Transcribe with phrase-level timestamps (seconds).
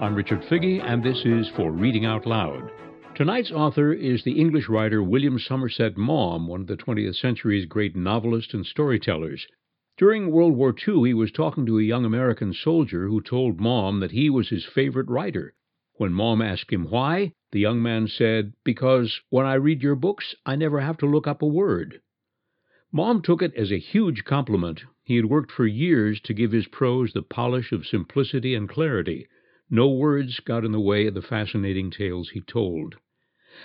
[0.00, 2.70] I'm Richard Figge, and this is For Reading Out Loud.
[3.16, 7.96] Tonight's author is the English writer William Somerset Maugham, one of the 20th century's great
[7.96, 9.48] novelists and storytellers.
[9.96, 13.98] During World War II, he was talking to a young American soldier who told Maugham
[13.98, 15.52] that he was his favorite writer.
[15.94, 20.36] When Maugham asked him why, the young man said, Because when I read your books,
[20.46, 22.00] I never have to look up a word.
[22.92, 24.84] Maugham took it as a huge compliment.
[25.02, 29.26] He had worked for years to give his prose the polish of simplicity and clarity.
[29.70, 32.96] No words got in the way of the fascinating tales he told.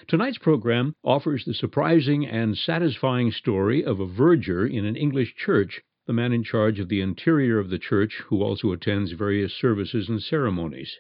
[0.08, 5.82] Tonight's program offers the surprising and satisfying story of a verger in an English church,
[6.06, 10.10] the man in charge of the interior of the church who also attends various services
[10.10, 10.98] and ceremonies.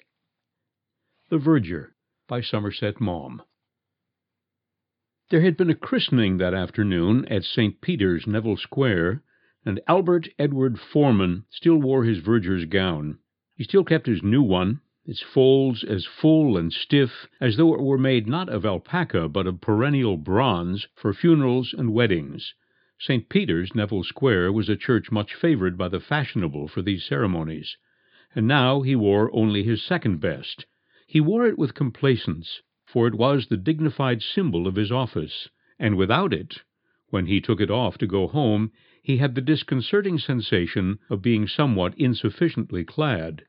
[1.29, 1.95] The Verger
[2.27, 3.41] by Somerset Maugham.
[5.31, 7.81] There had been a christening that afternoon at St.
[7.81, 9.23] Peter's, Neville Square,
[9.65, 13.17] and Albert Edward Foreman still wore his verger's gown.
[13.55, 17.81] He still kept his new one, its folds as full and stiff as though it
[17.81, 22.53] were made not of alpaca but of perennial bronze for funerals and weddings.
[22.99, 23.27] St.
[23.27, 27.75] Peter's, Neville Square, was a church much favoured by the fashionable for these ceremonies,
[28.33, 30.65] and now he wore only his second best.
[31.05, 35.97] He wore it with complacence, for it was the dignified symbol of his office, and
[35.97, 36.61] without it,
[37.09, 41.45] when he took it off to go home, he had the disconcerting sensation of being
[41.45, 43.43] somewhat insufficiently clad.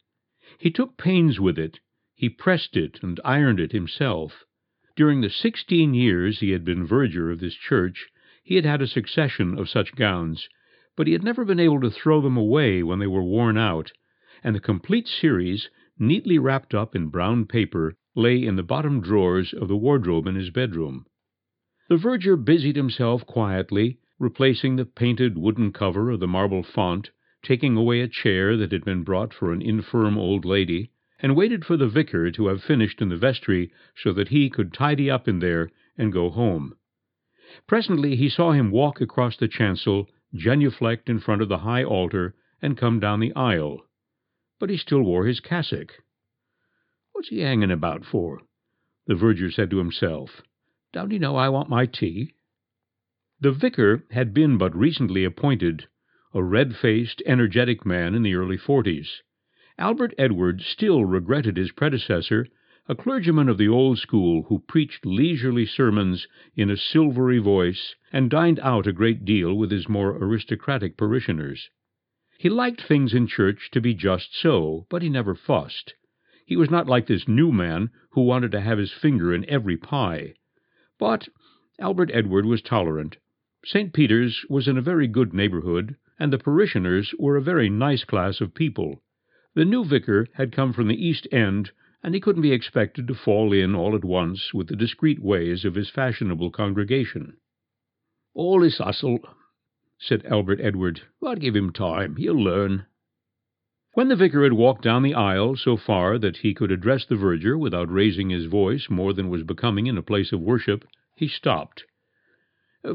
[0.61, 1.81] He took pains with it,
[2.15, 4.45] he pressed it and ironed it himself.
[4.95, 8.07] During the sixteen years he had been verger of this church,
[8.45, 10.49] he had had a succession of such gowns,
[10.95, 13.91] but he had never been able to throw them away when they were worn out,
[14.45, 19.53] and the complete series, neatly wrapped up in brown paper, lay in the bottom drawers
[19.53, 21.05] of the wardrobe in his bedroom.
[21.89, 27.11] The verger busied himself quietly, replacing the painted wooden cover of the marble font
[27.45, 31.65] taking away a chair that had been brought for an infirm old lady, and waited
[31.65, 33.71] for the vicar to have finished in the vestry
[34.03, 36.75] so that he could tidy up in there and go home.
[37.67, 42.35] Presently he saw him walk across the chancel, genuflect in front of the high altar,
[42.61, 43.87] and come down the aisle.
[44.59, 45.93] But he still wore his cassock.
[47.13, 48.41] What's he hanging about for?
[49.07, 50.43] The verger said to himself.
[50.93, 52.35] Don't he know I want my tea?
[53.41, 55.87] The vicar had been but recently appointed
[56.35, 59.23] a red-faced, energetic man in the early forties.
[59.79, 62.49] Albert Edward still regretted his predecessor,
[62.89, 68.31] a clergyman of the old school who preached leisurely sermons in a silvery voice and
[68.31, 71.71] dined out a great deal with his more aristocratic parishioners.
[72.37, 75.95] He liked things in church to be just so, but he never fussed.
[76.45, 79.77] He was not like this new man who wanted to have his finger in every
[79.77, 80.35] pie.
[80.99, 81.29] But
[81.79, 83.19] Albert Edward was tolerant.
[83.65, 83.93] St.
[83.93, 88.41] Peter's was in a very good neighbourhood, and the parishioners were a very nice class
[88.41, 89.03] of people.
[89.55, 91.71] The new vicar had come from the East End,
[92.03, 95.65] and he couldn't be expected to fall in all at once with the discreet ways
[95.65, 97.37] of his fashionable congregation.
[98.35, 99.21] All this hustle,
[99.99, 101.03] said Albert Edward.
[101.21, 102.87] But give him time, he'll learn.
[103.95, 107.17] When the vicar had walked down the aisle so far that he could address the
[107.17, 111.29] verger without raising his voice more than was becoming in a place of worship, he
[111.29, 111.85] stopped.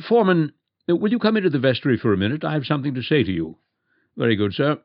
[0.08, 0.52] Foreman, uh,
[0.96, 2.44] will you come into the vestry for a minute?
[2.44, 3.58] I have something to say to you.
[4.18, 4.80] Very good, sir.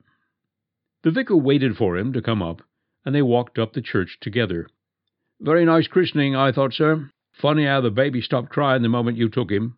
[1.03, 2.63] The vicar waited for him to come up,
[3.05, 4.69] and they walked up the church together.
[5.41, 7.11] Very nice christening, I thought, sir.
[7.33, 9.77] Funny how the baby stopped crying the moment you took him.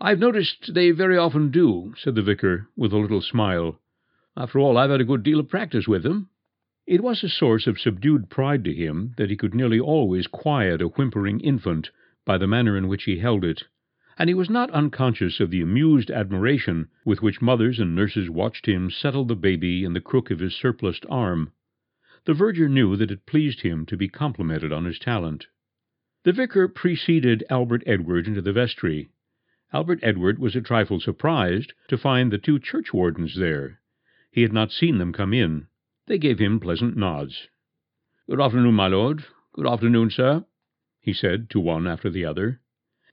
[0.00, 3.80] I've noticed they very often do, said the vicar, with a little smile.
[4.36, 6.28] After all, I've had a good deal of practice with them.
[6.86, 10.82] It was a source of subdued pride to him that he could nearly always quiet
[10.82, 11.90] a whimpering infant
[12.24, 13.64] by the manner in which he held it
[14.18, 18.66] and he was not unconscious of the amused admiration with which mothers and nurses watched
[18.66, 21.52] him settle the baby in the crook of his surpliced arm.
[22.24, 25.46] The verger knew that it pleased him to be complimented on his talent.
[26.22, 29.10] The vicar preceded Albert Edward into the vestry.
[29.72, 33.80] Albert Edward was a trifle surprised to find the two churchwardens there.
[34.30, 35.66] He had not seen them come in.
[36.06, 37.48] They gave him pleasant nods.
[38.28, 39.24] Good afternoon, my lord.
[39.52, 40.44] Good afternoon, sir,
[41.00, 42.60] he said to one after the other.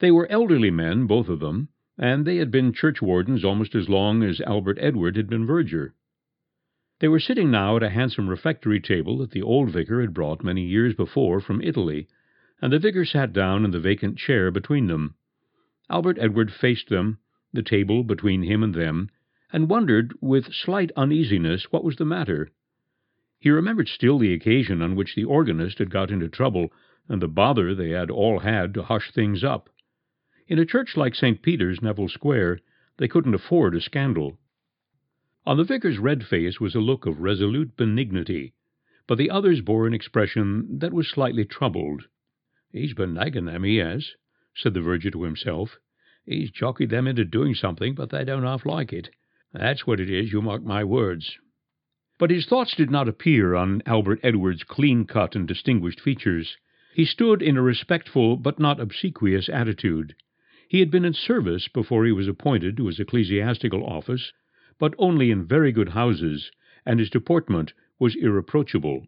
[0.02, 4.24] They were elderly men, both of them, and they had been churchwardens almost as long
[4.24, 5.94] as Albert Edward had been verger.
[7.00, 10.44] They were sitting now at a handsome refectory table that the old vicar had brought
[10.44, 12.08] many years before from Italy,
[12.64, 15.14] and the vicar sat down in the vacant chair between them.
[15.88, 17.20] Albert Edward faced them,
[17.54, 19.08] the table between him and them,
[19.54, 22.50] and wondered with slight uneasiness what was the matter.
[23.40, 26.74] He remembered still the occasion on which the organist had got into trouble,
[27.08, 29.70] and the bother they had all had to hush things up.
[30.52, 31.42] In a church like St.
[31.42, 32.60] Peter's, Neville Square,
[32.98, 34.38] they couldn't afford a scandal.
[35.46, 38.52] On the vicar's red face was a look of resolute benignity.
[39.08, 42.04] but the others bore an expression that was slightly troubled.
[42.74, 44.12] He's been nagging them, he has,
[44.54, 45.78] said the verger to himself.
[46.26, 49.10] He's jockeyed them into doing something, but they don't half like it.
[49.54, 51.38] That's what it is, you mark my words.
[52.20, 56.58] But his thoughts did not appear on Albert Edward's clean-cut and distinguished features.
[56.94, 60.14] He stood in a respectful but not obsequious attitude.
[60.72, 64.32] He had been in service before he was appointed to his ecclesiastical office,
[64.80, 66.50] but only in very good houses,
[66.86, 69.06] and his deportment was irreproachable.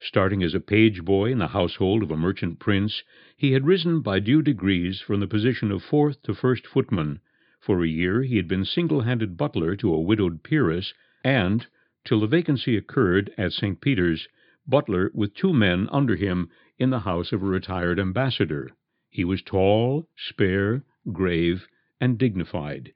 [0.00, 3.02] Starting as a page boy in the household of a merchant prince,
[3.36, 7.20] he had risen by due degrees from the position of fourth to first footman.
[7.60, 11.66] For a year he had been single-handed butler to a widowed peeress, and,
[12.06, 13.78] till the vacancy occurred at St.
[13.82, 14.26] Peter's,
[14.66, 16.48] butler with two men under him
[16.78, 18.70] in the house of a retired ambassador.
[19.10, 21.66] He was tall, spare, grave,
[22.00, 22.92] and dignified.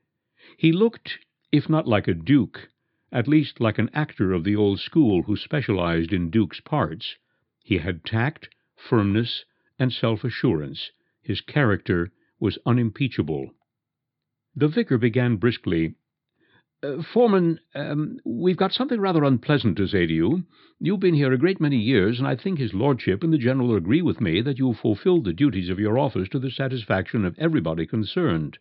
[0.56, 1.18] He looked,
[1.52, 2.68] if not like a duke,
[3.12, 7.16] at least like an actor of the old school who specialized in duke's parts.
[7.62, 9.44] He had tact, firmness,
[9.78, 10.90] and self-assurance.
[11.22, 12.10] His character
[12.40, 13.50] was unimpeachable.
[14.54, 15.94] The vicar began briskly.
[16.80, 20.44] Uh, Foreman, um, we've got something rather unpleasant to say to you.
[20.78, 23.74] You've been here a great many years, and I think his lordship and the general
[23.74, 27.36] agree with me that you've fulfilled the duties of your office to the satisfaction of
[27.36, 28.58] everybody concerned.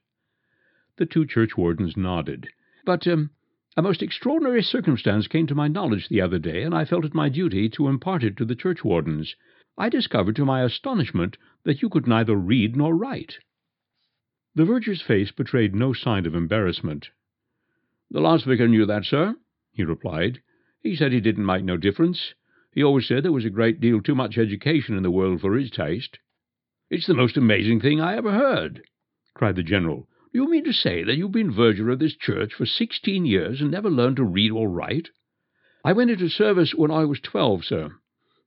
[0.95, 2.47] The two churchwardens nodded.
[2.85, 3.29] But um,
[3.75, 7.13] a most extraordinary circumstance came to my knowledge the other day, and I felt it
[7.13, 9.35] my duty to impart it to the churchwardens.
[9.77, 13.37] I discovered to my astonishment that you could neither read nor write.
[14.55, 17.11] The verger's face betrayed no sign of embarrassment.
[18.09, 19.35] The last vicar knew that, sir,
[19.73, 20.41] he replied.
[20.81, 22.33] He said he didn't make no difference.
[22.71, 25.55] He always said there was a great deal too much education in the world for
[25.57, 26.19] his taste.
[26.89, 28.81] It's the most amazing thing I ever heard,
[29.33, 30.07] cried the general.
[30.31, 33.59] Do you mean to say that you've been verger of this church for sixteen years
[33.59, 35.09] and never learned to read or write?
[35.83, 37.91] I went into service when I was twelve, sir.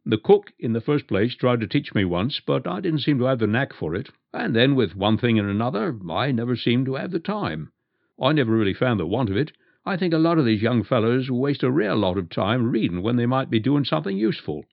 [0.06, 3.18] The cook, in the first place, tried to teach me once, but I didn't seem
[3.18, 6.56] to have the knack for it, and then, with one thing and another, I never
[6.56, 7.72] seemed to have the time.
[8.20, 9.52] I never really found the want of it.
[9.86, 13.02] I think a lot of these young fellows waste a rare lot of time reading
[13.02, 14.66] when they might be doing something useful.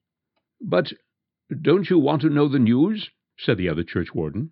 [0.60, 0.92] But
[1.62, 3.10] don't you want to know the news?
[3.38, 4.50] said the other churchwarden.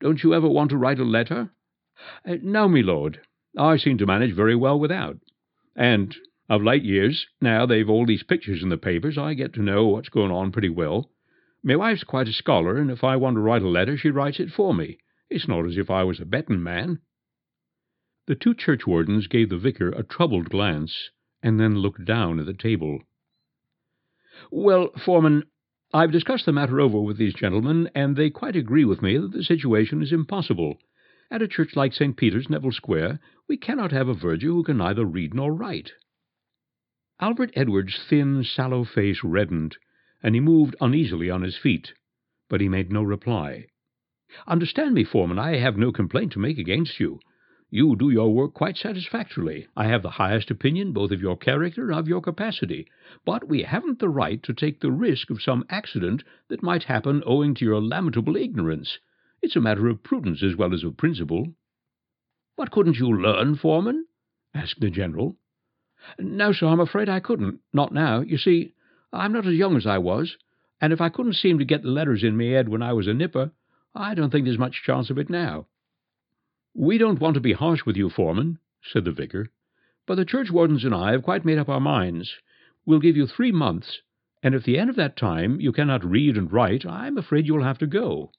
[0.00, 1.50] Don't you ever want to write a letter?
[2.24, 3.20] Uh, no, me lord.
[3.56, 5.18] I seem to manage very well without.
[5.76, 6.16] And
[6.48, 9.88] of late years, now they've all these pictures in the papers, I get to know
[9.88, 11.10] what's going on pretty well.
[11.62, 14.40] My wife's quite a scholar, and if I want to write a letter, she writes
[14.40, 14.98] it for me.
[15.28, 17.00] It's not as if I was a betting man.
[18.28, 21.08] The two churchwardens gave the vicar a troubled glance,
[21.42, 23.00] and then looked down at the table.
[24.50, 25.44] Well, Foreman,
[25.94, 29.32] I've discussed the matter over with these gentlemen, and they quite agree with me that
[29.32, 30.78] the situation is impossible.
[31.30, 32.18] At a church like St.
[32.18, 35.92] Peter's, Neville Square, we cannot have a verger who can neither read nor write.
[37.20, 39.78] Albert Edward's thin, sallow face reddened,
[40.22, 41.94] and he moved uneasily on his feet,
[42.50, 43.68] but he made no reply.
[44.46, 47.20] Understand me, Foreman, I have no complaint to make against you.
[47.70, 49.66] You do your work quite satisfactorily.
[49.76, 52.86] I have the highest opinion both of your character and of your capacity.
[53.26, 57.22] But we haven't the right to take the risk of some accident that might happen
[57.26, 58.98] owing to your lamentable ignorance.
[59.42, 61.52] It's a matter of prudence as well as of principle.
[62.56, 64.06] But couldn't you learn, Foreman?
[64.54, 65.36] asked the General.
[66.18, 67.60] No, sir, I'm afraid I couldn't.
[67.74, 68.20] Not now.
[68.20, 68.72] You see,
[69.12, 70.38] I'm not as young as I was,
[70.80, 73.06] and if I couldn't seem to get the letters in me head when I was
[73.06, 73.50] a nipper,
[73.94, 75.66] I don't think there's much chance of it now.
[76.80, 79.50] We don't want to be harsh with you, Foreman, said the vicar,
[80.06, 82.36] but the churchwardens and I have quite made up our minds.
[82.86, 84.00] We'll give you three months,
[84.44, 87.64] and if the end of that time you cannot read and write, I'm afraid you'll
[87.64, 88.30] have to go.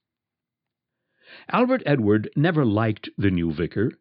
[1.52, 3.92] Albert Edward never liked the new vicar.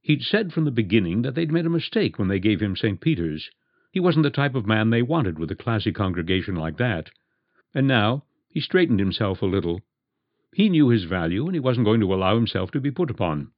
[0.00, 2.98] He'd said from the beginning that they'd made a mistake when they gave him St.
[2.98, 3.50] Peter's.
[3.92, 7.10] He wasn't the type of man they wanted with a classy congregation like that.
[7.74, 9.82] And now he straightened himself a little.
[10.54, 13.52] He knew his value, and he wasn't going to allow himself to be put upon.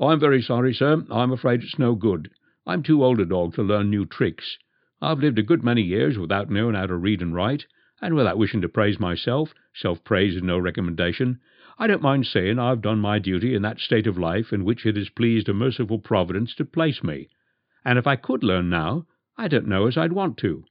[0.00, 1.04] I'm very sorry, sir.
[1.10, 2.30] I'm afraid it's no good.
[2.66, 4.58] I'm too old a dog to learn new tricks.
[5.00, 7.66] I've lived a good many years without knowing how to read and write,
[8.00, 9.54] and without wishing to praise myself.
[9.74, 11.40] Self-praise is no recommendation.
[11.78, 14.84] I don't mind saying I've done my duty in that state of life in which
[14.84, 17.28] it has pleased a merciful Providence to place me,
[17.84, 20.64] and if I could learn now, I don't know as I'd want to.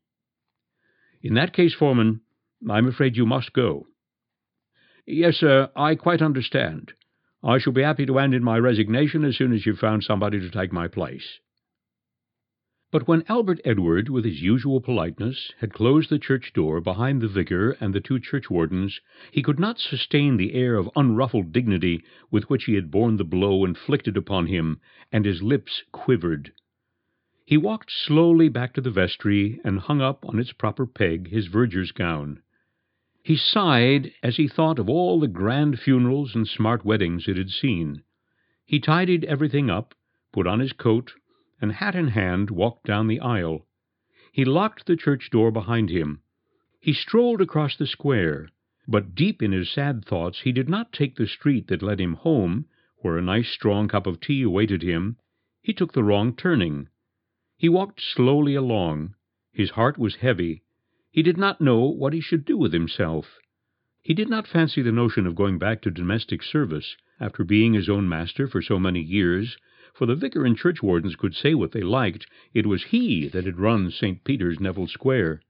[1.21, 2.21] In that case, Foreman,
[2.69, 3.87] I'm afraid you must go.
[5.05, 6.93] Yes, sir, I quite understand.
[7.43, 10.39] I shall be happy to hand in my resignation as soon as you've found somebody
[10.39, 11.39] to take my place.
[12.89, 17.27] But when Albert Edward, with his usual politeness, had closed the church door behind the
[17.27, 22.01] vicar and the two churchwardens, he could not sustain the air of unruffled dignity
[22.31, 24.79] with which he had borne the blow inflicted upon him,
[25.11, 26.53] and his lips quivered.
[27.45, 31.47] He walked slowly back to the vestry and hung up on its proper peg his
[31.47, 32.41] verger's gown.
[33.27, 37.49] He sighed as he thought of all the grand funerals and smart weddings it had
[37.49, 38.03] seen.
[38.63, 39.93] He tidied everything up,
[40.31, 41.11] put on his coat,
[41.59, 43.67] and hat in hand walked down the aisle.
[44.31, 46.21] He locked the church door behind him.
[46.79, 48.47] He strolled across the square,
[48.87, 52.13] but deep in his sad thoughts he did not take the street that led him
[52.13, 52.65] home,
[52.99, 55.17] where a nice strong cup of tea awaited him.
[55.61, 56.87] He took the wrong turning.
[57.57, 59.15] He walked slowly along.
[59.51, 60.63] His heart was heavy.
[61.17, 63.39] He did not know what he should do with himself.
[64.03, 67.89] He did not fancy the notion of going back to domestic service, after being his
[67.89, 69.57] own master for so many years,
[69.95, 73.57] for the vicar and churchwardens could say what they liked, it was he that had
[73.57, 74.23] run St.
[74.25, 75.41] Peter's Neville Square.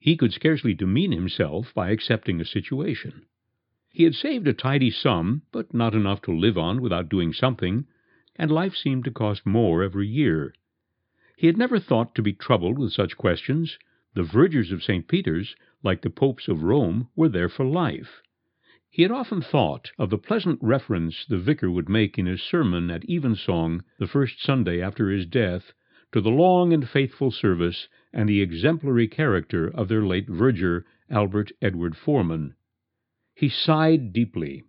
[0.00, 3.26] He could scarcely demean himself by accepting a situation.
[3.90, 7.86] He had saved a tidy sum, but not enough to live on without doing something,
[8.34, 10.52] and life seemed to cost more every year.
[11.36, 13.78] He had never thought to be troubled with such questions.
[14.14, 15.08] The vergers of St.
[15.08, 18.22] Peter's, like the popes of Rome, were there for life.
[18.88, 22.92] He had often thought of the pleasant reference the vicar would make in his sermon
[22.92, 25.72] at evensong the first Sunday after his death
[26.12, 31.50] to the long and faithful service and the exemplary character of their late verger, Albert
[31.60, 32.54] Edward Foreman.
[33.34, 34.62] He sighed deeply.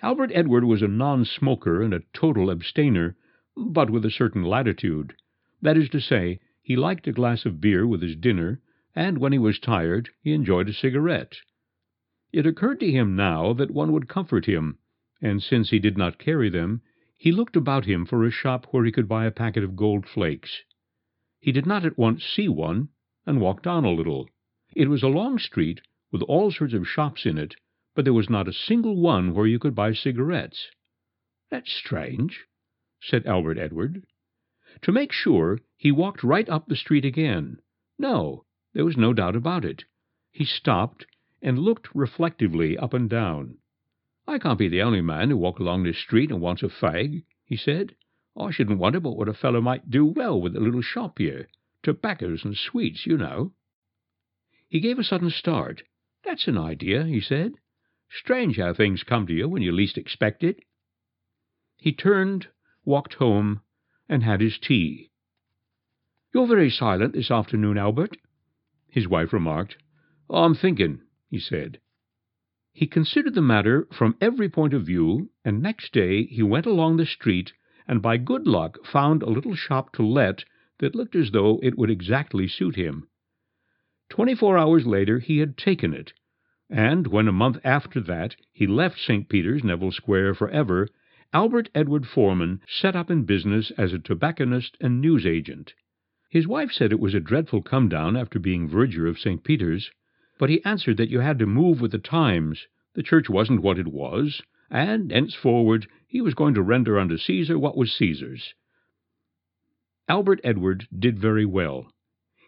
[0.00, 3.16] Albert Edward was a non-smoker and a total abstainer,
[3.54, 5.14] but with a certain latitude.
[5.60, 8.60] That is to say, he liked a glass of beer with his dinner,
[8.92, 11.36] and when he was tired he enjoyed a cigarette.
[12.32, 14.78] It occurred to him now that one would comfort him,
[15.22, 16.82] and since he did not carry them,
[17.16, 20.08] he looked about him for a shop where he could buy a packet of gold
[20.08, 20.64] flakes.
[21.38, 22.88] He did not at once see one,
[23.24, 24.28] and walked on a little.
[24.74, 27.54] It was a long street, with all sorts of shops in it,
[27.94, 30.68] but there was not a single one where you could buy cigarettes.
[31.48, 32.44] "That's strange,"
[33.00, 34.04] said Albert Edward.
[34.82, 37.60] To make sure, he walked right up the street again.
[37.98, 39.84] No, there was no doubt about it.
[40.32, 41.06] He stopped
[41.42, 43.58] and looked reflectively up and down.
[44.26, 47.24] "I can't be the only man who walks along this street and wants a fag,"
[47.44, 47.94] he said.
[48.36, 51.46] "I shouldn't wonder but what a fellow might do well with a little shop here.
[51.82, 53.52] Tobaccos and sweets, you know."
[54.68, 55.82] He gave a sudden start.
[56.24, 57.52] "That's an idea," he said.
[58.08, 60.64] "Strange how things come to you when you least expect it."
[61.76, 62.48] He turned,
[62.84, 63.60] walked home,
[64.08, 65.10] and had his tea.
[66.36, 68.18] "You're very silent this afternoon, Albert,"
[68.90, 69.78] his wife remarked.
[70.28, 71.00] "I'm thinking,"
[71.30, 71.80] he said.
[72.74, 76.98] He considered the matter from every point of view, and next day he went along
[76.98, 77.54] the street
[77.88, 80.44] and by good luck found a little shop to let
[80.78, 83.08] that looked as though it would exactly suit him.
[84.10, 86.12] Twenty-four hours later he had taken it,
[86.68, 89.26] and when a month after that he left St.
[89.30, 90.86] Peter's, Neville Square, for ever,
[91.32, 95.72] Albert Edward Foreman set up in business as a tobacconist and newsagent.
[96.36, 99.42] His wife said it was a dreadful come down after being verger of St.
[99.42, 99.90] Peter's,
[100.38, 102.66] but he answered that you had to move with the times.
[102.92, 107.58] The church wasn't what it was, and henceforward he was going to render unto Caesar
[107.58, 108.52] what was Caesar's.
[110.10, 111.90] Albert Edward did very well.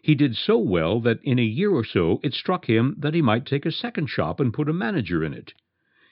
[0.03, 3.23] He did so well that in a year or so it struck him that he
[3.23, 5.55] might take a second shop and put a manager in it.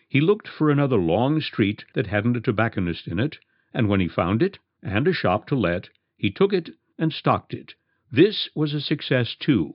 [0.09, 3.37] He looked for another long street that hadn't a tobacconist in it,
[3.71, 7.53] and when he found it, and a shop to let, he took it and stocked
[7.53, 7.75] it.
[8.11, 9.73] This was a success too.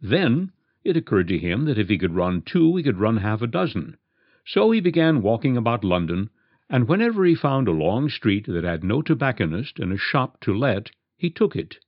[0.00, 3.42] Then it occurred to him that if he could run two he could run half
[3.42, 3.96] a dozen.
[4.44, 6.30] So he began walking about London,
[6.70, 10.54] and whenever he found a long street that had no tobacconist and a shop to
[10.54, 11.78] let, he took it.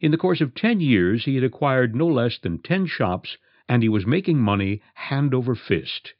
[0.00, 3.82] In the course of ten years he had acquired no less than ten shops, and
[3.82, 6.14] he was making money hand over fist.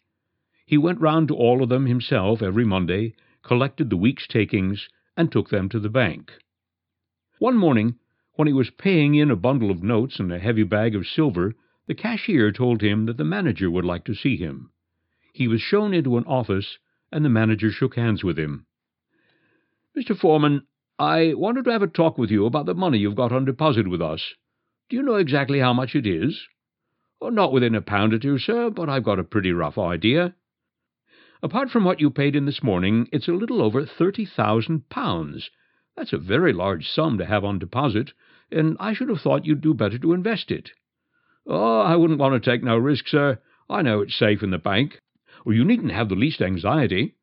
[0.65, 5.31] He went round to all of them himself every Monday, collected the week's takings, and
[5.31, 6.33] took them to the bank.
[7.39, 7.99] One morning,
[8.37, 11.55] when he was paying in a bundle of notes and a heavy bag of silver,
[11.87, 14.71] the cashier told him that the manager would like to see him.
[15.35, 16.79] He was shown into an office,
[17.13, 18.65] and the manager shook hands with him.
[19.95, 20.17] "Mr.
[20.17, 20.67] Foreman,
[20.99, 23.87] I wanted to have a talk with you about the money you've got on deposit
[23.87, 24.35] with us.
[24.89, 26.49] Do you know exactly how much it is?"
[27.21, 30.35] Oh, "Not within a pound or two, sir, but I've got a pretty rough idea.
[31.43, 35.51] Apart from what you paid in this morning, it's a little over thirty thousand pounds.
[35.97, 38.13] That's a very large sum to have on deposit,
[38.53, 40.73] and I should have thought you'd do better to invest it."
[41.47, 43.39] "Oh, I wouldn't want to take no risk, sir.
[43.71, 45.01] I know it's safe in the bank.
[45.47, 47.15] You needn't have the least anxiety.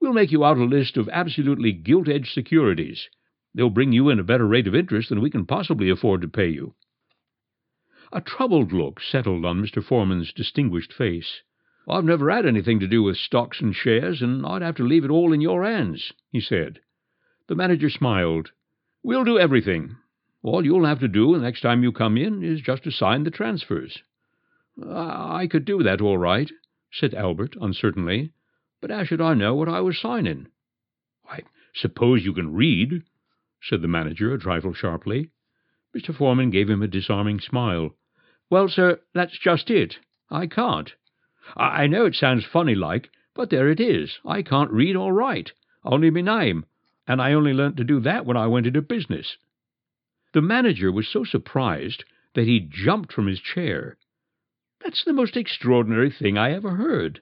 [0.00, 3.08] We'll make you out a list of absolutely gilt-edged securities.
[3.54, 6.28] They'll bring you in a better rate of interest than we can possibly afford to
[6.28, 6.74] pay you."
[8.12, 9.82] A troubled look settled on Mr.
[9.82, 11.40] Foreman's distinguished face.
[11.88, 15.06] "I've never had anything to do with stocks and shares, and I'd have to leave
[15.06, 16.80] it all in your hands," he said.
[17.50, 18.52] The manager smiled.
[19.02, 19.96] "We'll do everything.
[20.40, 23.24] All you'll have to do the next time you come in is just to sign
[23.24, 24.04] the transfers.
[24.80, 26.48] I could do that all right,
[26.92, 28.30] said Albert uncertainly,
[28.80, 30.46] but how should I know what I was signing?
[31.28, 31.40] I
[31.74, 33.02] suppose you can read,
[33.60, 35.32] said the manager a trifle sharply.
[35.92, 36.14] Mr.
[36.14, 37.96] Foreman gave him a disarming smile.
[38.48, 39.98] Well, sir, that's just it.
[40.30, 40.94] I can't.
[41.56, 44.20] I know it sounds funny like, but there it is.
[44.24, 45.50] I can't read or write,
[45.82, 46.64] only me name,
[47.10, 49.36] and I only learnt to do that when I went into business.
[50.32, 53.98] The manager was so surprised that he jumped from his chair.
[54.84, 57.20] That's the most extraordinary thing I ever heard.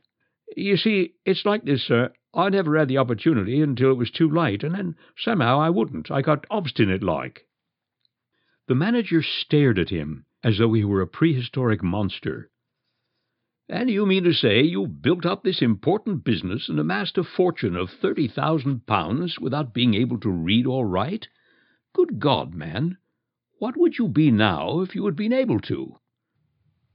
[0.54, 2.12] You see, it's like this, sir.
[2.34, 6.10] I never had the opportunity until it was too late, and then somehow I wouldn't.
[6.10, 7.46] I got obstinate like.
[8.66, 12.50] The manager stared at him as though he were a prehistoric monster.
[13.70, 17.76] And you mean to say you built up this important business and amassed a fortune
[17.76, 21.28] of thirty thousand pounds without being able to read or write?
[21.92, 22.96] Good God, man,
[23.58, 25.96] what would you be now if you had been able to?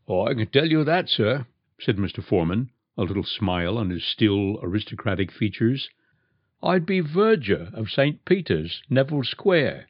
[0.08, 1.46] Oh, I can tell you that, sir,
[1.80, 2.24] said Mr.
[2.24, 5.89] Foreman, a little smile on his still aristocratic features.
[6.63, 8.25] I'd be verger of St.
[8.25, 9.89] Peter's, Neville Square.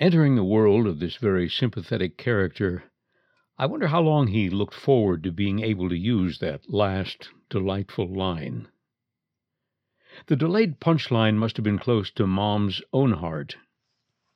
[0.00, 2.84] Entering the world of this very sympathetic character,
[3.58, 8.06] I wonder how long he looked forward to being able to use that last delightful
[8.06, 8.68] line.
[10.28, 13.56] The delayed punchline must have been close to Maugham's own heart.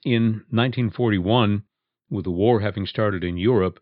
[0.04, 1.62] In 1941,
[2.10, 3.78] with the war having started in Europe,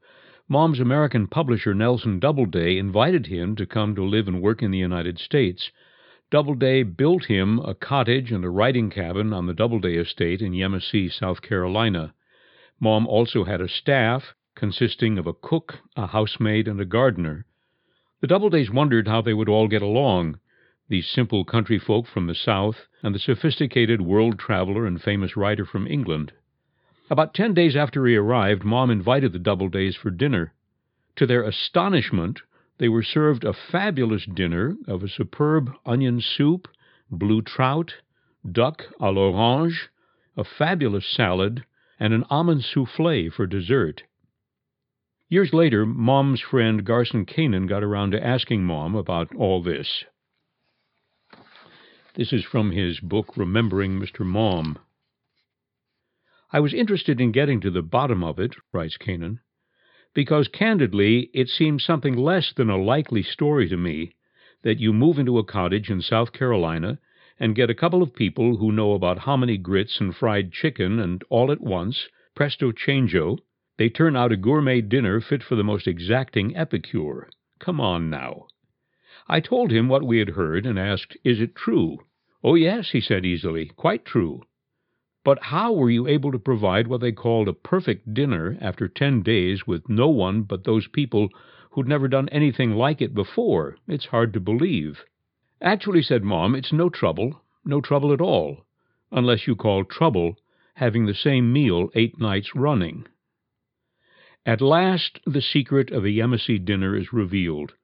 [0.49, 4.77] Maugham's American publisher Nelson Doubleday invited him to come to live and work in the
[4.77, 5.71] United States.
[6.31, 11.11] Doubleday built him a cottage and a writing cabin on the Doubleday estate in Yemassee,
[11.11, 12.15] South Carolina.
[12.79, 17.47] Maugham also had a staff consisting of a cook, a housemaid, and a gardener.
[18.21, 20.39] The Doubledays wondered how they would all get along,
[20.89, 25.65] these simple country folk from the South, and the sophisticated world traveler and famous writer
[25.65, 26.33] from England.
[27.11, 30.53] About ten days after he arrived, Maugham invited the Doubledays for dinner.
[31.17, 32.43] To their astonishment,
[32.81, 36.67] they were served a fabulous dinner of a superb onion soup,
[37.11, 37.93] blue trout,
[38.51, 39.91] duck à l'orange,
[40.35, 41.63] a fabulous salad,
[41.99, 44.05] and an almond souffle for dessert.
[45.29, 50.05] Years later, Maugham's friend Garson Kanin got around to asking Maugham about all this.
[52.15, 54.25] This is from his book Remembering Mr.
[54.25, 54.79] Maugham.
[56.51, 59.41] I was interested in getting to the bottom of it, writes Kanin,
[60.15, 64.15] because candidly it seems something less than a likely story to me
[64.63, 66.99] that you move into a cottage in South Carolina
[67.39, 71.25] and get a couple of people who know about hominy grits and fried chicken, and
[71.31, 73.39] all at once, presto changeo,
[73.79, 77.31] they turn out a gourmet dinner fit for the most exacting epicure.
[77.59, 78.47] Come on now.
[79.27, 82.01] I told him what we had heard and asked, Is it true?
[82.45, 84.43] Oh, yes, he said easily, quite true.
[85.23, 89.21] But how were you able to provide what they called a perfect dinner after ten
[89.21, 91.29] days with no one but those people
[91.73, 93.77] who'd never done anything like it before?
[93.87, 95.05] It's hard to believe.
[95.61, 98.65] Actually, said Maugham, it's no trouble, no trouble at all,
[99.13, 100.39] unless you call trouble
[100.77, 103.07] having the same meal eight nights running.
[104.47, 107.75] At last the secret of a Yemassee dinner is revealed.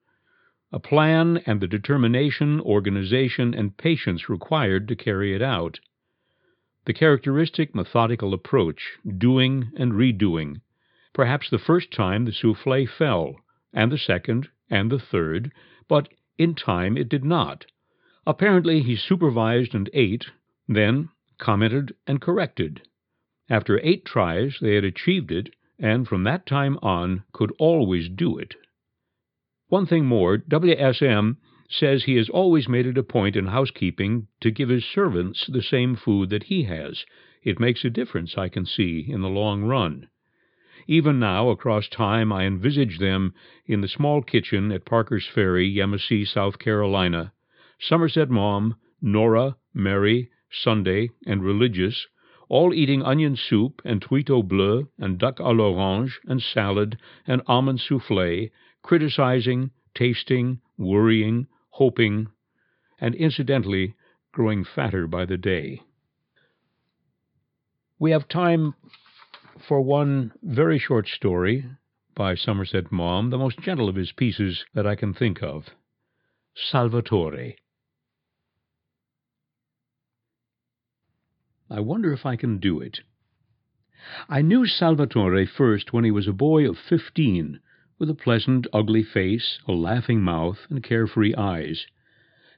[0.72, 5.81] A plan and the determination, organization, and patience required to carry it out
[6.87, 8.81] the characteristic methodical approach,
[9.18, 10.61] doing and redoing.
[11.12, 13.35] Perhaps the first time the souffle fell,
[13.72, 15.51] and the second, and the third,
[15.88, 17.66] but in time it did not.
[18.25, 20.27] Apparently he supervised and ate,
[20.68, 22.83] then commented and corrected.
[23.51, 28.38] After eight tries they had achieved it, and from that time on could always do
[28.38, 28.55] it.
[29.68, 34.50] One thing more, W.S.M says he has always made it a point in housekeeping to
[34.50, 37.05] give his servants the same food that he has.
[37.42, 40.09] It makes a difference, I can see, in the long run.
[40.87, 43.35] Even now, across time, I envisage them
[43.66, 47.33] in the small kitchen at Parker's Ferry, Yemassee, South Carolina.
[47.81, 52.07] Somerset Maugham, Nora, Mary, Sunday, and Religious,
[52.48, 57.42] all eating onion soup and truite au bleu and duck à l'orange and salad and
[57.48, 58.50] almond souffle,
[58.83, 62.27] criticizing, tasting, worrying, hoping,
[62.99, 63.95] and incidentally
[64.33, 65.83] growing fatter by the day.
[67.99, 68.75] We have time
[69.69, 71.67] for one very short story
[72.15, 75.65] by Somerset Maugham, the most gentle of his pieces that I can think of
[76.55, 77.57] Salvatore.
[81.69, 83.01] I wonder if I can do it.
[84.31, 87.61] I knew Salvatore first when he was a boy of fifteen
[87.98, 91.87] with a pleasant, ugly face, a laughing mouth, and carefree eyes.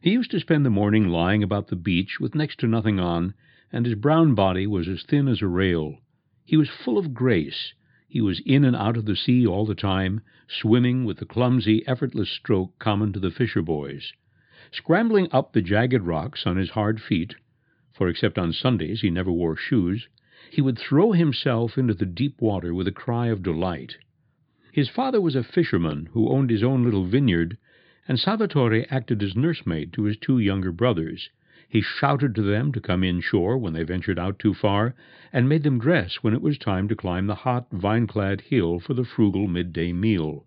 [0.01, 3.35] He used to spend the morning lying about the beach with next to nothing on,
[3.73, 5.99] and his brown body was as thin as a rail.
[6.45, 7.73] He was full of grace.
[8.09, 11.87] He was in and out of the sea all the time, swimming with the clumsy,
[11.87, 14.13] effortless stroke common to the fisher boys.
[14.73, 17.37] Scrambling up the jagged rocks on his hard feet,
[17.93, 20.09] for except on Sundays he never wore shoes,
[20.51, 23.99] he would throw himself into the deep water with a cry of delight.
[24.79, 27.59] His father was a fisherman who owned his own little vineyard,
[28.07, 31.31] and Salvatore acted as nursemaid to his two younger brothers.
[31.69, 34.95] He shouted to them to come inshore when they ventured out too far,
[35.33, 38.95] and made them dress when it was time to climb the hot, vine-clad hill for
[38.95, 40.47] the frugal midday meal.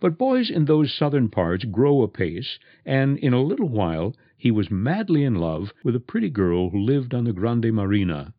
[0.00, 4.68] But boys in those southern parts grow apace, and in a little while he was
[4.68, 8.34] madly in love with a pretty girl who lived on the Grande Marina.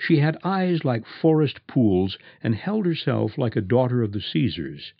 [0.00, 4.92] She had eyes like forest pools, and held herself like a daughter of the Caesars.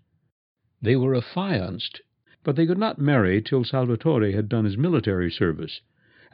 [0.83, 2.01] They were affianced,
[2.43, 5.83] but they could not marry till Salvatore had done his military service,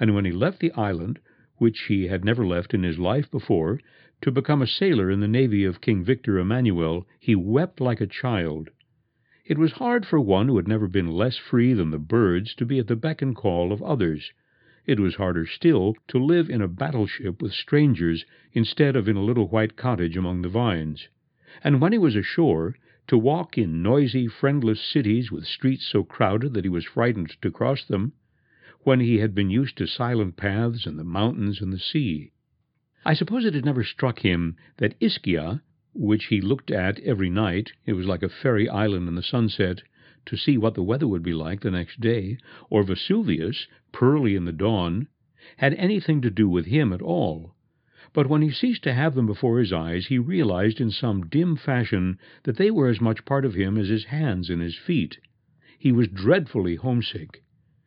[0.00, 1.18] and when he left the island,
[1.59, 3.81] which he had never left in his life before,
[4.22, 8.07] to become a sailor in the navy of King Victor Emmanuel, he wept like a
[8.07, 8.70] child.
[9.44, 12.64] It was hard for one who had never been less free than the birds to
[12.64, 14.33] be at the beck and call of others.
[14.86, 19.22] It was harder still to live in a battleship with strangers instead of in a
[19.24, 21.08] little white cottage among the vines.
[21.62, 26.52] And when he was ashore, to walk in noisy, friendless cities with streets so crowded
[26.52, 28.12] that he was frightened to cross them,
[28.82, 32.32] when he had been used to silent paths and the mountains and the sea.
[33.06, 35.62] I suppose it had never struck him that Ischia,
[35.94, 39.82] which he looked at every night, it was like a fairy island in the sunset,
[40.26, 42.38] to see what the weather would be like the next day,
[42.70, 45.08] or Vesuvius, pearly in the dawn,
[45.58, 47.54] had anything to do with him at all.
[48.12, 51.56] But when he ceased to have them before his eyes, he realized in some dim
[51.56, 55.18] fashion that they were as much part of him as his hands and his feet.
[55.78, 57.42] He was dreadfully homesick.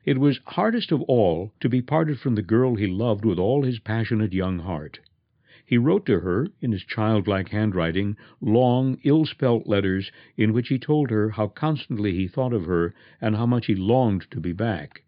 [0.06, 3.64] It was hardest of all to be parted from the girl he loved with all
[3.64, 5.00] his passionate young heart.
[5.70, 11.10] He wrote to her, in his childlike handwriting, long, ill-spelt letters in which he told
[11.10, 15.04] her how constantly he thought of her and how much he longed to be back.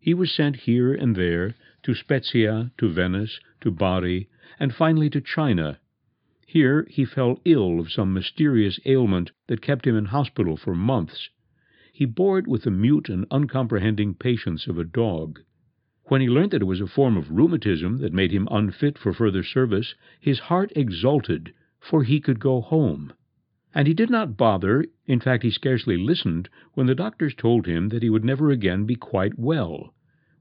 [0.00, 5.20] He was sent here and there, to Spezia, to Venice, to Bari, and finally to
[5.20, 5.78] China.
[6.46, 11.28] Here he fell ill of some mysterious ailment that kept him in hospital for months.
[11.92, 15.40] He bore it with the mute and uncomprehending patience of a dog.
[16.10, 19.12] When he learnt that it was a form of rheumatism that made him unfit for
[19.12, 23.12] further service, his heart exulted, for he could go home.
[23.72, 27.90] And he did not bother, in fact he scarcely listened, when the doctors told him
[27.90, 29.94] that he would never again be quite well.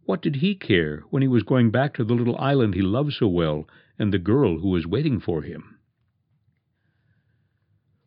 [0.05, 3.13] What did he care when he was going back to the little island he loved
[3.13, 5.77] so well and the girl who was waiting for him?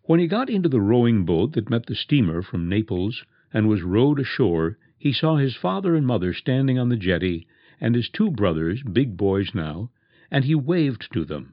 [0.02, 3.82] When he got into the rowing boat that met the steamer from Naples and was
[3.82, 7.44] rowed ashore, he saw his father and mother standing on the jetty,
[7.80, 9.90] and his two brothers, big boys now,
[10.30, 11.52] and he waved to them.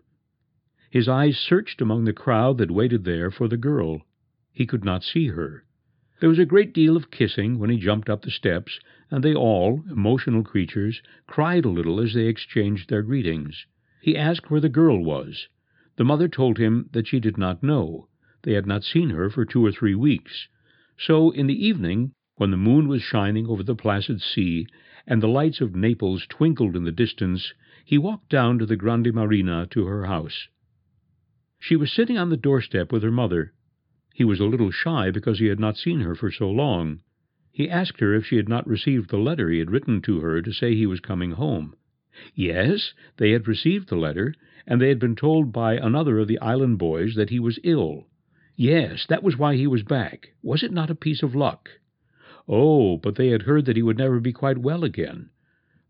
[0.92, 4.06] His eyes searched among the crowd that waited there for the girl.
[4.52, 5.66] He could not see her.
[6.20, 9.34] There was a great deal of kissing when he jumped up the steps, and they
[9.34, 13.66] all, emotional creatures, cried a little as they exchanged their greetings.
[14.00, 15.48] He asked where the girl was.
[15.96, 18.10] The mother told him that she did not know.
[18.44, 20.48] They had not seen her for two or three weeks.
[21.00, 24.66] So in the evening, when the moon was shining over the placid sea,
[25.06, 29.14] and the lights of Naples twinkled in the distance, he walked down to the Grande
[29.14, 30.48] Marina to her house.
[31.60, 33.52] She was sitting on the doorstep with her mother.
[34.14, 37.02] He was a little shy because he had not seen her for so long.
[37.52, 40.42] He asked her if she had not received the letter he had written to her
[40.42, 41.76] to say he was coming home.
[42.34, 44.34] Yes, they had received the letter,
[44.66, 48.08] and they had been told by another of the island boys that he was ill.
[48.56, 50.32] Yes, that was why he was back.
[50.42, 51.68] Was it not a piece of luck?
[52.52, 55.30] Oh, but they had heard that he would never be quite well again.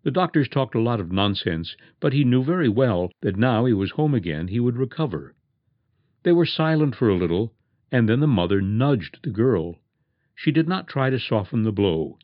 [0.03, 3.71] The doctors talked a lot of nonsense, but he knew very well that now he
[3.71, 5.35] was home again he would recover.
[6.23, 7.53] They were silent for a little,
[7.93, 9.79] and then the mother nudged the girl.
[10.35, 12.17] She did not try to soften the blow.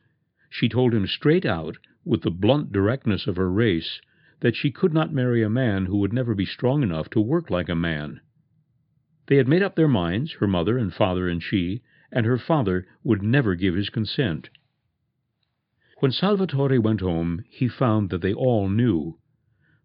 [0.49, 4.01] She told him straight out, with the blunt directness of her race,
[4.41, 7.49] that she could not marry a man who would never be strong enough to work
[7.49, 8.19] like a man.
[9.27, 12.85] They had made up their minds, her mother and father and she, and her father
[13.03, 14.49] would never give his consent.
[15.99, 19.17] When Salvatore went home, he found that they all knew.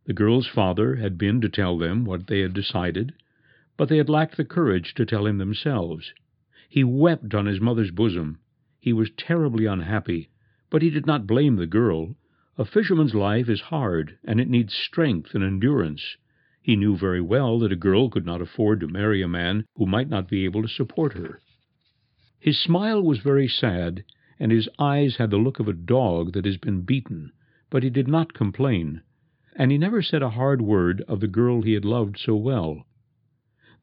[0.07, 3.15] The girl's father had been to tell them what they had decided,
[3.77, 6.13] but they had lacked the courage to tell him themselves.
[6.69, 8.41] He wept on his mother's bosom.
[8.81, 10.31] He was terribly unhappy,
[10.69, 12.17] but he did not blame the girl.
[12.59, 16.17] A fisherman's life is hard, and it needs strength and endurance.
[16.61, 19.87] He knew very well that a girl could not afford to marry a man who
[19.87, 21.41] might not be able to support her.
[22.43, 24.03] His smile was very sad,
[24.39, 27.33] and his eyes had the look of a dog that has been beaten,
[27.69, 29.03] but he did not complain,
[29.57, 32.87] and he never said a hard word of the girl he had loved so well.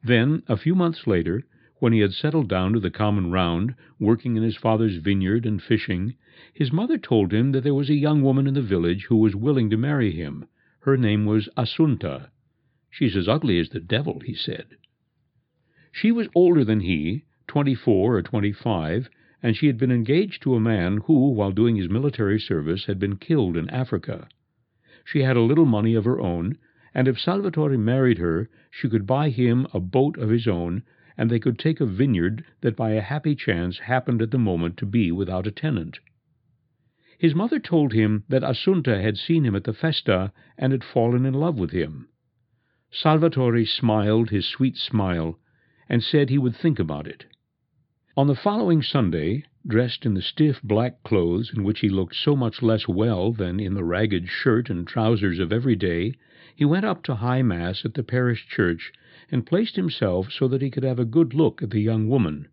[0.04, 1.43] Then, a few months later,
[1.78, 5.62] when he had settled down to the common round, working in his father's vineyard and
[5.62, 6.15] fishing,
[6.52, 9.36] his mother told him that there was a young woman in the village who was
[9.36, 10.48] willing to marry him.
[10.80, 12.32] Her name was Assunta.
[12.89, 14.78] She's as ugly as the devil, he said.
[15.91, 19.10] She was older than he, twenty-four or twenty-five,
[19.41, 22.99] and she had been engaged to a man who, while doing his military service, had
[22.99, 24.27] been killed in Africa.
[25.05, 26.57] She had a little money of her own,
[26.93, 30.83] and if Salvatore married her, she could buy him a boat of his own
[31.17, 34.77] and they could take a vineyard that by a happy chance happened at the moment
[34.77, 35.99] to be without a tenant.
[37.17, 41.25] His mother told him that Assunta had seen him at the festa and had fallen
[41.25, 42.07] in love with him.
[42.91, 45.39] Salvatore smiled his sweet smile
[45.89, 47.25] and said he would think about it.
[48.17, 52.36] On the following Sunday, dressed in the stiff black clothes in which he looked so
[52.36, 56.13] much less well than in the ragged shirt and trousers of every day,
[56.56, 58.91] he went up to High Mass at the parish church
[59.30, 62.47] and placed himself so that he could have a good look at the young woman.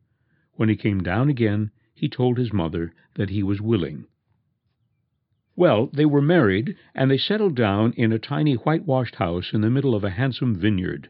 [0.53, 4.05] When he came down again, he told his mother that he was willing.
[5.57, 9.71] Well, they were married, and they settled down in a tiny whitewashed house in the
[9.71, 11.09] middle of a handsome vineyard.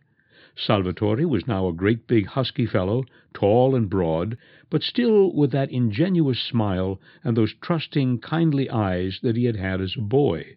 [0.57, 4.39] Salvatore was now a great big husky fellow, tall and broad,
[4.71, 9.81] but still with that ingenuous smile and those trusting, kindly eyes that he had had
[9.81, 10.55] as a boy.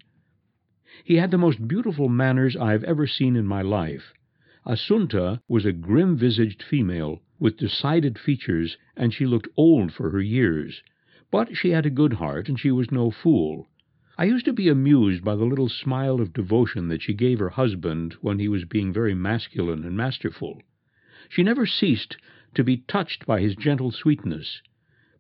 [1.04, 4.14] He had the most beautiful manners I have ever seen in my life,
[4.68, 10.84] Assunta was a grim-visaged female, with decided features, and she looked old for her years.
[11.32, 13.68] But she had a good heart, and she was no fool.
[14.20, 17.50] I used to be amused by the little smile of devotion that she gave her
[17.50, 20.64] husband when he was being very masculine and masterful.
[21.30, 22.18] She never ceased
[22.56, 24.64] to be touched by his gentle sweetness,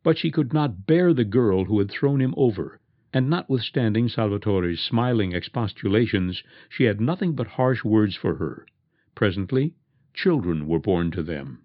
[0.02, 2.80] but she could not bear the girl who had thrown him over,
[3.14, 8.66] and notwithstanding Salvatore's smiling expostulations, she had nothing but harsh words for her.
[9.14, 9.76] Presently
[10.16, 11.60] children were born to them.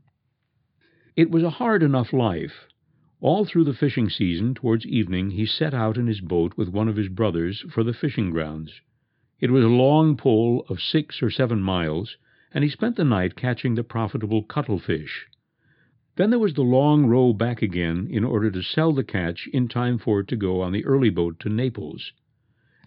[1.17, 2.69] It was a hard enough life.
[3.23, 6.89] All through the fishing season, towards evening, he set out in his boat with one
[6.89, 8.81] of his brothers for the fishing grounds.
[9.39, 12.17] It was a long pull of six or seven miles,
[12.53, 15.29] and he spent the night catching the profitable cuttlefish.
[16.17, 19.69] Then there was the long row back again in order to sell the catch in
[19.69, 22.13] time for it to go on the early boat to Naples.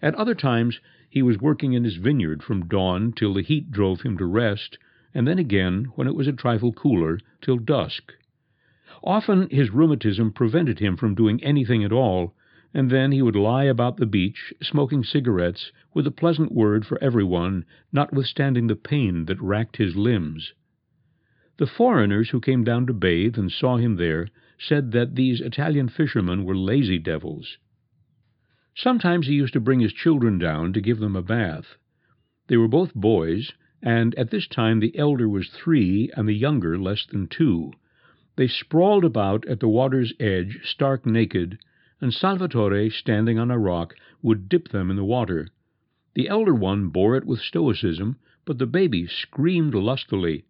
[0.02, 4.02] At other times he was working in his vineyard from dawn till the heat drove
[4.02, 4.76] him to rest,
[5.14, 8.12] and then again, when it was a trifle cooler, till dusk.
[9.04, 12.34] Often his rheumatism prevented him from doing anything at all,
[12.72, 16.96] and then he would lie about the beach, smoking cigarettes, with a pleasant word for
[17.04, 20.54] every one, notwithstanding the pain that racked his limbs.
[21.58, 25.88] The foreigners who came down to bathe and saw him there said that these Italian
[25.90, 27.58] fishermen were lazy devils.
[28.74, 31.76] Sometimes he used to bring his children down to give them a bath.
[32.46, 36.78] They were both boys, and at this time the elder was three and the younger
[36.78, 37.72] less than two.
[38.36, 41.58] They sprawled about at the water's edge, stark naked,
[42.02, 45.48] and Salvatore, standing on a rock, would dip them in the water.
[46.12, 50.44] The elder one bore it with stoicism, but the baby screamed lustily.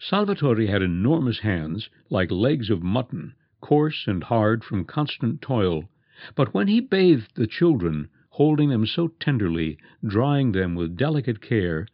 [0.00, 5.88] Salvatore had enormous hands, like legs of mutton, coarse and hard from constant toil,
[6.34, 11.86] but when he bathed the children, holding them so tenderly, drying them with delicate care,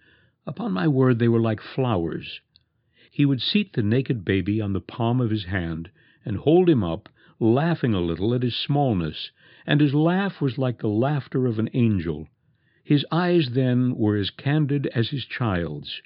[0.47, 2.41] upon my word they were like flowers.
[3.17, 5.89] He would seat the naked baby on the palm of his hand,
[6.25, 9.31] and hold him up, laughing a little at his smallness,
[9.65, 12.27] and his laugh was like the laughter of an angel.
[12.83, 16.03] His eyes then were as candid as his child's.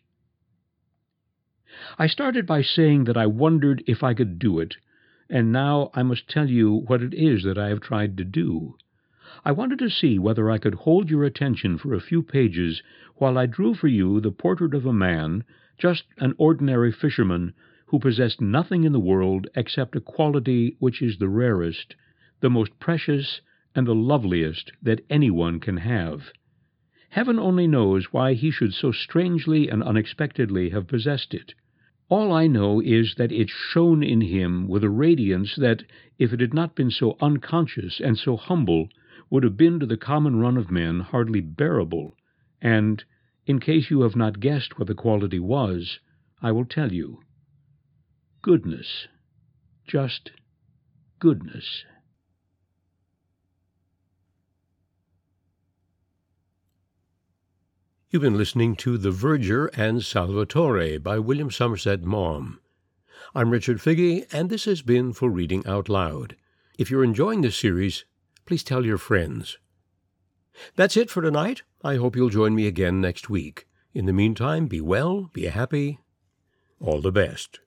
[1.99, 4.77] I started by saying that I wondered if I could do it,
[5.31, 8.77] and now I must tell you what it is that I have tried to do.
[9.47, 12.83] I wanted to see whether I could hold your attention for a few pages
[13.14, 15.44] while I drew for you the portrait of a man,
[15.79, 17.55] just an ordinary fisherman,
[17.87, 21.95] who possessed nothing in the world except a quality which is the rarest,
[22.41, 23.41] the most precious,
[23.75, 26.33] and the loveliest that anyone can have.
[27.11, 31.55] Heaven only knows why he should so strangely and unexpectedly have possessed it.
[32.11, 35.85] All I know is that it shone in him with a radiance that,
[36.19, 38.88] if it had not been so unconscious and so humble,
[39.31, 42.14] would have been to the common run of men hardly bearable,
[42.61, 43.05] and,
[43.49, 46.01] in case you have not guessed what the quality was,
[46.43, 47.23] I will tell you.
[48.43, 49.09] Goodness.
[49.87, 50.31] Just
[51.19, 51.85] goodness.
[58.11, 62.61] You've been listening to The Verger and Salvatore by William Somerset Maugham.
[63.35, 66.37] I'm Richard Figge, and this has been For Reading Out Loud.
[66.79, 68.05] If you're enjoying this series,
[68.45, 69.57] please tell your friends.
[70.77, 71.62] That's it for tonight.
[71.83, 73.66] I hope you'll join me again next week.
[73.94, 75.99] In the meantime, be well, be happy.
[76.81, 77.61] All the best.